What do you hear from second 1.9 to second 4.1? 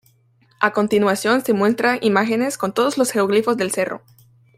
imágenes con todos los geoglifos del cerro.